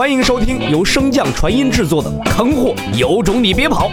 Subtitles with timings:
[0.00, 3.90] 欢迎收听由升降传音制作的《坑货有种你别跑》，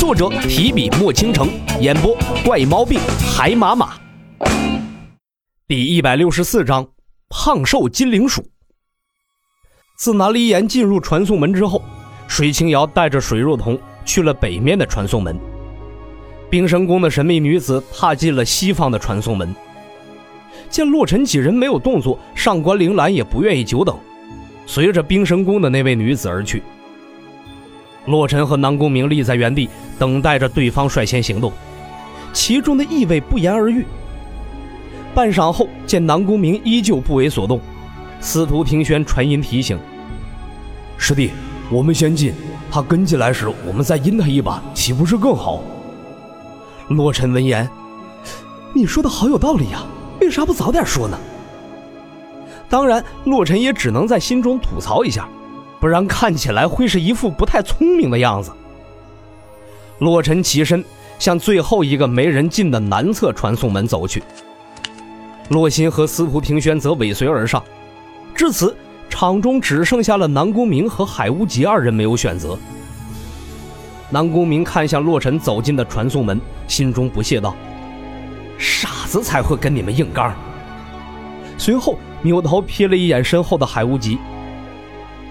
[0.00, 2.98] 作者提笔墨倾城，演播怪毛病
[3.36, 3.92] 海马马。
[5.68, 6.88] 第一百六十四章：
[7.28, 8.42] 胖瘦金灵鼠。
[9.98, 11.82] 自南离岩进入传送门之后，
[12.26, 15.38] 水清瑶带着水若彤去了北面的传送门。
[16.48, 19.54] 冰神宫的神秘女子踏进了西方的传送门。
[20.70, 23.94] 见洛尘几人没有动作，上官铃兰也不愿意久等，
[24.72, 26.62] 随着冰神宫的那位女子而去。
[28.06, 29.68] 洛尘和南宫明立在原地，
[29.98, 31.52] 等待着对方率先行动，
[32.32, 33.84] 其中的意味不言而喻。
[35.12, 37.60] 半晌后，见南宫明依旧不为所动，
[38.20, 39.76] 司徒平轩传音提醒
[40.96, 41.32] ：“师弟，
[41.68, 42.32] 我们先进，
[42.70, 45.60] 他跟进来时，我们再阴他一把，岂不是更好？”
[46.90, 47.68] 洛尘闻言
[48.72, 49.82] ：“你说的好有道理呀。”
[50.22, 51.18] 为啥不早点说呢？
[52.70, 55.28] 当然，洛尘也只能在心中吐槽一下，
[55.80, 58.52] 不然看起来会是一副不太聪明的样子。
[59.98, 60.82] 洛尘起身
[61.18, 64.22] 向最后一个没人进的南侧传送门走去，
[65.48, 67.60] 洛心和司徒平轩则尾随而上。
[68.36, 68.74] 至此，
[69.08, 72.56] 场中只剩下了南宫明和海无极二人没有选择。
[74.10, 77.54] 南宫明看向洛尘走进的传送门，心中不屑道。
[78.56, 80.32] 傻子才会跟你们硬刚。
[81.58, 84.18] 随后扭头瞥了一眼身后的海无极。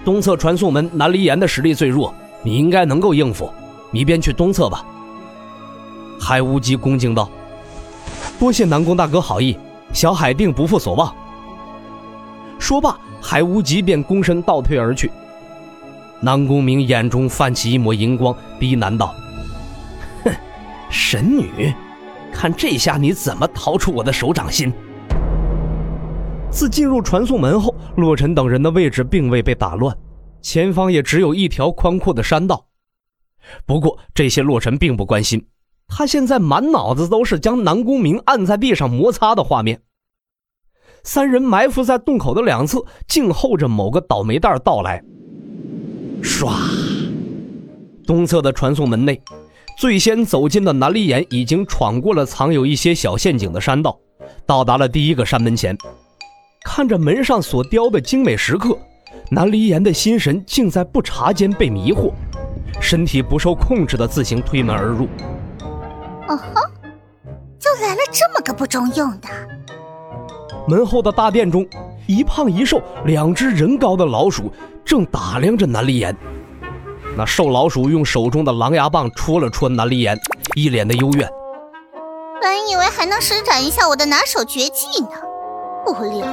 [0.04, 3.50] 东侧传送门南离岩的实力最弱，你应该能够应付，
[3.90, 4.84] 你便去东侧吧。
[6.18, 7.30] 海无极恭敬道
[8.38, 9.56] ：“多谢南宫大哥好意，
[9.92, 11.14] 小海定不负所望。”
[12.58, 15.10] 说罢，海无极便躬身倒退而去。
[16.20, 19.14] 南宫明眼中泛起一抹银光，低喃道
[20.24, 20.32] ：“哼，
[20.90, 21.74] 神女。”
[22.32, 24.72] 看这下你怎么逃出我的手掌心？
[26.50, 29.96] 自进入传送门后，洛尘等人的位置并未被打乱，
[30.42, 32.66] 前方也只有一条宽阔的山道。
[33.64, 35.46] 不过这些洛尘并不关心，
[35.88, 39.80] 他现在满脑子都是将南宫明按在地上摩擦的画面。
[41.02, 45.02] 三人埋伏在洞口的两侧，静候着某个倒霉蛋到来。
[46.22, 46.52] 唰，
[48.06, 49.22] 东侧的传送门内。
[49.78, 53.98] 最先走进的南离岩已经闯过了藏有一些小陷阱的山道，
[54.44, 55.74] 到达了第一个山门前。
[56.64, 58.76] 看着门上所雕的精美石刻，
[59.30, 62.12] 南离岩的心神竟在不察间被迷惑，
[62.80, 65.06] 身体不受控制的自行推门而入。
[66.28, 66.62] 哦吼，
[67.58, 69.28] 就来了这么个不中用的。
[70.68, 71.66] 门后的大殿中，
[72.06, 74.52] 一胖一瘦两只人高的老鼠
[74.84, 76.16] 正打量着南离岩。
[77.16, 80.16] 那瘦老鼠用手中的狼牙棒戳了戳南离岩，
[80.54, 81.28] 一脸的幽怨。
[82.40, 85.10] 本以为还能施展一下我的拿手绝技呢，
[85.92, 86.26] 无聊。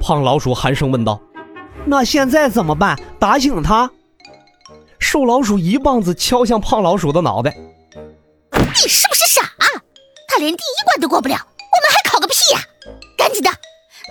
[0.00, 1.20] 胖老鼠寒声问道
[1.84, 2.98] ：“那现在怎么办？
[3.18, 3.90] 打醒他？”
[4.98, 7.56] 瘦老鼠一棒子敲向胖老鼠的脑袋。
[8.52, 9.42] 你是不是傻？
[10.28, 12.60] 他连第一关都过不了，我们还考个屁呀！
[13.16, 13.50] 赶紧的，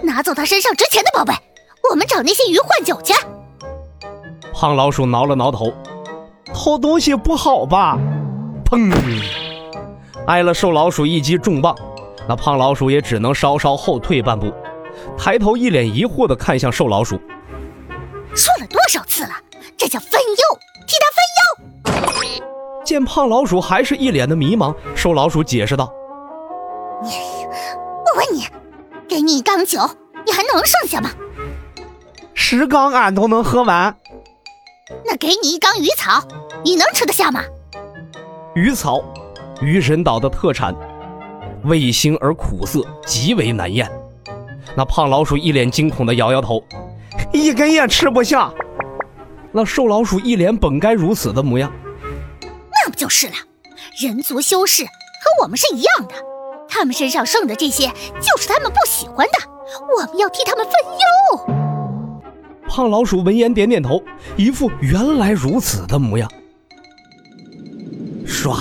[0.04, 1.34] 拿走他身上值钱的宝贝，
[1.90, 3.14] 我们找那些鱼换酒去。
[4.54, 5.72] 胖老鼠挠了挠头，
[6.54, 7.98] 偷东西不好吧？
[8.66, 8.92] 砰！
[10.26, 11.76] 挨了瘦老鼠一击重棒，
[12.28, 14.54] 那胖老鼠也只能稍稍后退半步，
[15.18, 17.20] 抬头一脸疑惑地看向瘦老鼠。
[18.36, 19.30] 说了多少次了，
[19.78, 22.44] 这叫分忧，替他分忧。
[22.84, 25.92] 见胖老鼠还是一脸的迷茫，瘦老鼠解释道
[27.04, 28.46] ：“我问你，
[29.10, 29.80] 给你一缸酒，
[30.26, 31.10] 你还能剩下吗？
[32.34, 33.96] 十缸俺都能喝完。”
[35.06, 36.26] 那给你一缸鱼草，
[36.64, 37.42] 你能吃得下吗？
[38.56, 39.04] 鱼草，
[39.62, 40.74] 鱼神岛的特产，
[41.68, 43.90] 味腥而苦涩，极为难咽。
[44.76, 46.64] 那胖老鼠一脸惊恐的摇摇头，
[47.32, 48.52] 一根也吃不下。
[49.52, 51.72] 那瘦老鼠一脸本该如此的模样。
[52.42, 53.34] 那不就是了？
[54.00, 56.14] 人族修士和我们是一样的，
[56.70, 57.88] 他们身上剩的这些
[58.22, 59.50] 就是他们不喜欢的，
[59.98, 61.56] 我们要替他们分忧。
[62.68, 64.04] 胖老鼠闻言点点头，
[64.36, 66.32] 一副原来如此的模样。
[68.28, 68.56] 唰，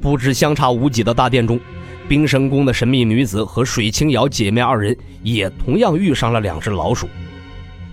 [0.00, 1.60] 不知相差无几的大殿中，
[2.08, 7.08] 冰神宫的神秘女子和水清瑶姐妹二人也同样遇上了两只老鼠，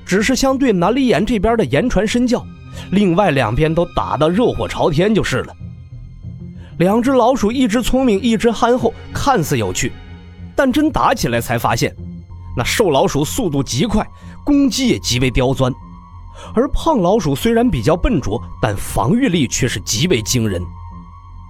[0.05, 2.45] 只是相对南离岩这边的言传身教，
[2.91, 5.53] 另外两边都打得热火朝天就是了。
[6.79, 9.91] 两只老鼠，一只聪明，一只憨厚，看似有趣，
[10.55, 11.93] 但真打起来才发现，
[12.55, 14.07] 那瘦老鼠速度极快。
[14.45, 15.73] 攻击也极为刁钻，
[16.55, 20.63] 而胖老鼠虽然比较笨拙，但防御力却是极为惊人。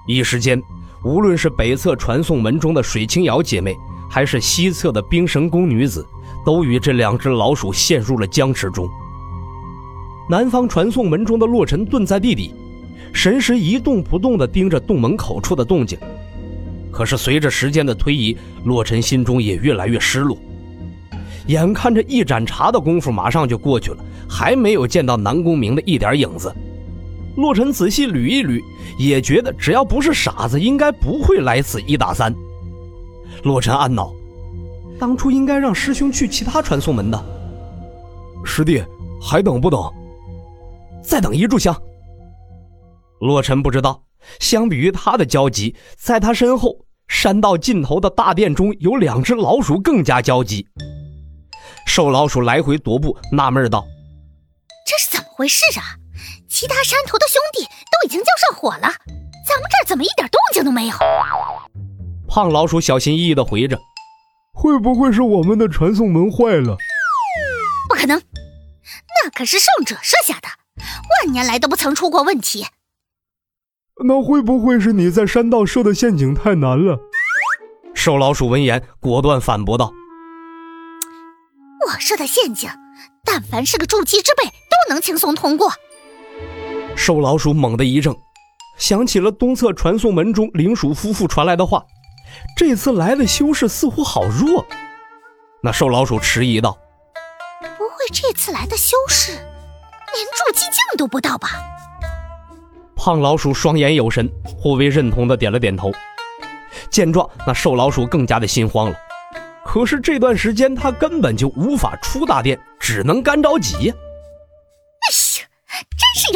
[0.08, 0.60] 一时间，
[1.04, 3.76] 无论是北侧传送门中的水清瑶姐妹，
[4.10, 6.08] 还是西侧的冰神宫女子，
[6.46, 8.90] 都与这两只老鼠陷入了僵持中。
[10.30, 12.54] 南方传送门中的洛尘蹲在地底，
[13.14, 16.00] 神识一动不动地盯着洞门口处的动静。
[16.90, 20.38] 可是随着时间的推移，洛尘心中也越来越失落。
[21.48, 26.54] 眼看着一盏茶的功夫马上就过去了，还没有见到南宫明的一点影子。
[27.38, 28.62] 洛尘仔细捋一捋，
[28.98, 32.34] 也觉得只要不是傻子，应该不会来此一打三。
[33.44, 34.12] 洛尘暗恼，
[35.00, 37.26] 当初应该让师兄去其他传送门的。
[38.44, 38.84] 师弟，
[39.22, 39.80] 还等不等？
[41.04, 41.80] 再等一炷香。
[43.20, 44.04] 洛尘不知道，
[44.40, 46.76] 相比于他的焦急，在他身后
[47.08, 50.68] 山道尽头的大殿中有两只老鼠更加焦急。
[51.86, 53.86] 瘦老鼠来回踱步，纳闷道
[54.88, 55.98] ：“这是怎么回事啊？
[56.60, 60.96] 其他山头的兄弟都已经交上火了，咱们这儿怎么一点动静都没有？”
[62.28, 63.80] 胖老鼠小心翼翼地回着
[64.56, 66.76] ：“会不会是我们的传送门坏了
[67.88, 68.20] ？”“不可能，
[69.24, 70.48] 那可是圣者设下的，
[71.22, 72.66] 万年来都不曾出过问题。
[74.08, 76.98] ”“那会不会是你在山道设的陷阱太难了？”
[77.94, 79.94] 瘦老鼠闻言果断反驳道。
[81.86, 82.68] 我设的陷阱，
[83.24, 85.72] 但凡是个筑基之辈都能轻松通过。
[86.98, 88.18] 瘦老鼠猛地一怔，
[88.78, 91.86] 想起了东侧传送门中灵鼠夫妇传来的话，
[92.58, 94.66] 这次来的修士似乎好弱。
[95.62, 96.76] 那瘦老鼠迟疑道
[97.78, 101.50] ：“不会这次来的修士连筑基境都不到吧？”
[102.98, 104.28] 胖老鼠双眼有神，
[104.62, 105.92] 颇为认同的点了点头。
[106.90, 108.98] 见状，那瘦老鼠更加的心慌了。
[109.64, 113.94] 可是这段时间他根本就无法出大殿，只能干着急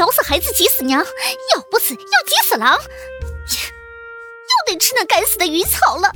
[0.01, 6.11] 咬死孩子急死娘，咬不死要急死狼，又得吃那该死的鱼草了。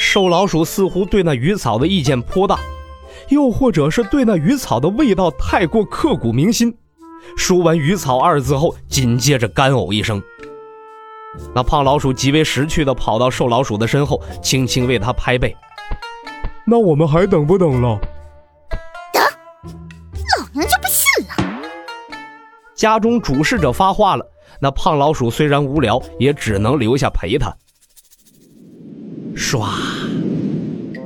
[0.00, 2.58] 瘦老鼠似乎对那鱼草的意见颇大，
[3.28, 6.74] 又或者是对那鱼草的味道太过刻骨铭心。
[7.36, 10.22] 说完“鱼草”二字后，紧接着干呕一声。
[11.54, 15.54] 那胖老鼠极为识趣的跑到瘦老鼠的身后，轻轻为他拍背。
[16.66, 18.00] 那我们还等不等了？
[22.76, 24.30] 家中主事者发话了，
[24.60, 27.50] 那胖老鼠虽然无聊，也只能留下陪他。
[29.34, 29.66] 唰，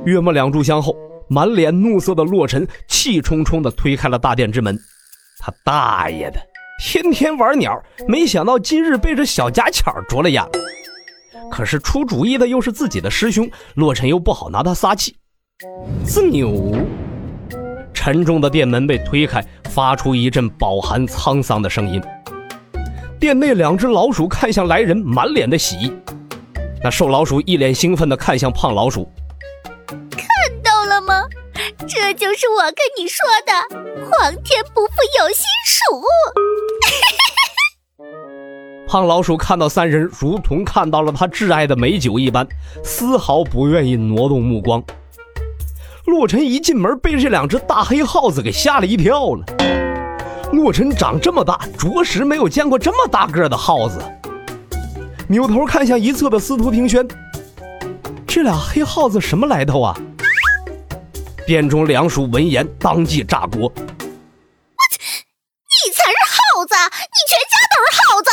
[0.05, 0.97] 约莫两炷香后，
[1.29, 4.77] 满脸怒色的洛尘气冲冲地推开了大殿之门。
[5.39, 6.41] 他大爷的！
[6.83, 10.45] 天天玩鸟，没想到今日被这小家巧啄了眼。
[11.51, 15.17] 可是出主意的又是自己的师兄，洛尘又不好拿他撒气。
[16.05, 16.75] 自扭，
[18.03, 22.03] 沉重的店门被推开，发出一阵饱含沧桑的声音。
[23.21, 25.93] 店内两只老鼠看向来人，满脸的喜意。
[26.83, 29.07] 那瘦老鼠一脸兴奋地看向胖老鼠，
[30.13, 30.27] 看
[30.65, 31.25] 到了吗？
[31.87, 33.53] 这就是我跟你说的，
[34.07, 36.03] 皇天不负有心鼠。
[38.89, 42.49] 胖老鼠看到三人，如同看到了他挚爱的美酒一般，
[42.83, 44.83] 丝毫不愿意挪动目光。
[46.07, 49.45] 洛尘一进门，被这两只大黑耗子给吓了一跳了。
[50.53, 54.03] 洛尘长这么大，着实没有见过这么大个的耗子。
[55.29, 57.07] 扭头看向一侧的司徒平轩，
[58.27, 59.97] 这俩黑耗子什么来头啊？
[61.47, 63.63] 殿中两鼠闻言，当即炸锅。
[63.63, 63.73] 我，
[65.69, 66.75] 你才是耗子！
[67.07, 68.31] 你全家都是耗子！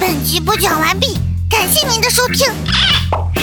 [0.00, 1.18] 本集播讲完毕，
[1.50, 2.46] 感谢您的收听。